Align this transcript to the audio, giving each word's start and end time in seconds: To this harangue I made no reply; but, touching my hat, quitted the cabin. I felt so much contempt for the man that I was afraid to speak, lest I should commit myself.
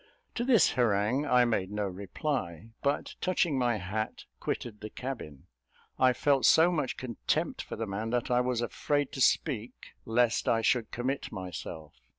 To 0.33 0.43
this 0.43 0.71
harangue 0.71 1.27
I 1.27 1.45
made 1.45 1.69
no 1.69 1.85
reply; 1.85 2.69
but, 2.81 3.13
touching 3.21 3.55
my 3.59 3.77
hat, 3.77 4.25
quitted 4.39 4.81
the 4.81 4.89
cabin. 4.89 5.45
I 5.99 6.11
felt 6.11 6.43
so 6.47 6.71
much 6.71 6.97
contempt 6.97 7.61
for 7.61 7.75
the 7.75 7.85
man 7.85 8.09
that 8.09 8.31
I 8.31 8.41
was 8.41 8.61
afraid 8.63 9.11
to 9.11 9.21
speak, 9.21 9.93
lest 10.03 10.49
I 10.49 10.63
should 10.63 10.89
commit 10.89 11.31
myself. 11.31 11.93